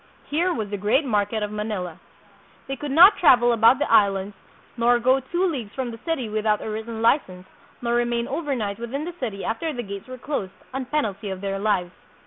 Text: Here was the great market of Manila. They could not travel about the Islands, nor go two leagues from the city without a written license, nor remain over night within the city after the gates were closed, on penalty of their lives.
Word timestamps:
Here 0.25 0.51
was 0.51 0.71
the 0.71 0.77
great 0.79 1.05
market 1.05 1.43
of 1.43 1.51
Manila. 1.51 1.99
They 2.67 2.75
could 2.75 2.89
not 2.89 3.17
travel 3.17 3.53
about 3.53 3.77
the 3.77 3.91
Islands, 3.91 4.33
nor 4.75 4.97
go 4.97 5.19
two 5.19 5.45
leagues 5.45 5.75
from 5.75 5.91
the 5.91 5.99
city 6.03 6.27
without 6.27 6.59
a 6.59 6.67
written 6.71 7.03
license, 7.03 7.45
nor 7.83 7.93
remain 7.93 8.27
over 8.27 8.55
night 8.55 8.79
within 8.79 9.05
the 9.05 9.13
city 9.19 9.45
after 9.45 9.71
the 9.71 9.83
gates 9.83 10.07
were 10.07 10.17
closed, 10.17 10.53
on 10.73 10.85
penalty 10.85 11.29
of 11.29 11.39
their 11.41 11.59
lives. 11.59 11.91